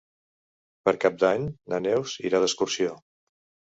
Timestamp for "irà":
2.33-2.45